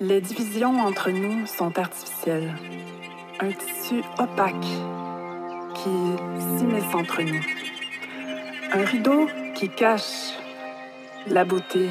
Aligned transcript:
Les 0.00 0.20
divisions 0.20 0.80
entre 0.80 1.10
nous 1.10 1.46
sont 1.46 1.78
artificielles. 1.78 2.54
Un 3.40 3.50
tissu 3.52 4.02
opaque 4.18 4.54
qui 5.74 5.90
s'immisce 6.58 6.94
entre 6.94 7.22
nous. 7.22 7.40
Un 8.72 8.84
rideau 8.84 9.26
qui 9.54 9.68
cache 9.68 10.32
la 11.28 11.44
beauté 11.44 11.88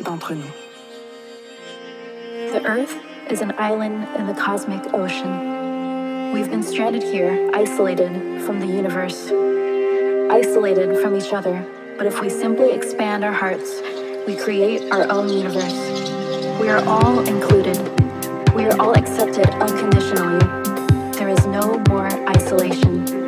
d'entre 0.00 0.34
nous. 0.34 0.52
The 2.52 2.64
Earth 2.66 2.96
is 3.30 3.40
an 3.42 3.52
island 3.58 4.06
in 4.18 4.26
the 4.26 4.34
cosmic 4.34 4.92
ocean. 4.92 6.32
We've 6.32 6.50
been 6.50 6.62
stranded 6.62 7.02
here, 7.02 7.50
isolated 7.54 8.42
from 8.42 8.60
the 8.60 8.66
universe, 8.66 9.32
isolated 10.30 10.98
from 10.98 11.16
each 11.16 11.32
other. 11.32 11.64
But 11.96 12.06
if 12.06 12.20
we 12.20 12.28
simply 12.28 12.72
expand 12.72 13.24
our 13.24 13.32
hearts, 13.32 13.80
we 14.26 14.36
create 14.36 14.92
our 14.92 15.10
own 15.10 15.28
universe. 15.28 15.87
We 16.60 16.68
are 16.70 16.84
all 16.88 17.20
included. 17.20 17.76
We 18.52 18.64
are 18.64 18.80
all 18.80 18.98
accepted 18.98 19.48
unconditionally. 19.48 20.40
There 21.12 21.28
is 21.28 21.46
no 21.46 21.78
more 21.88 22.08
isolation. 22.28 23.27